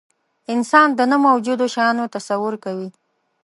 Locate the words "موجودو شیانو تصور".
1.25-2.53